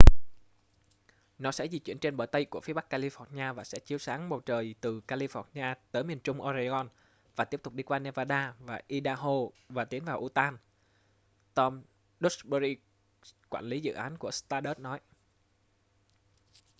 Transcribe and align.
nó 1.39 1.51
sẽ 1.51 1.67
di 1.67 1.79
chuyển 1.79 1.99
trên 1.99 2.17
bờ 2.17 2.25
tây 2.25 2.45
của 2.45 2.61
phía 2.61 2.73
bắc 2.73 2.85
california 2.89 3.53
và 3.53 3.63
sẽ 3.63 3.79
chiếu 3.79 3.97
sáng 3.97 4.29
bầu 4.29 4.39
trời 4.39 4.75
từ 4.81 5.01
california 5.07 5.75
tới 5.91 6.03
miền 6.03 6.19
trung 6.19 6.41
oregon 6.41 6.89
và 7.35 7.45
tiếp 7.45 7.59
tục 7.63 7.73
đi 7.73 7.83
qua 7.83 7.99
nevada 7.99 8.53
và 8.59 8.81
idaho 8.87 9.33
và 9.69 9.85
tiến 9.85 10.05
vào 10.05 10.19
utah 10.21 10.53
tom 11.53 11.81
duxbury 12.19 12.75
quản 13.49 13.65
lý 13.65 13.79
dự 13.79 13.93
án 13.93 14.17
của 14.17 14.31
stardust 14.31 14.79
nói 14.79 14.99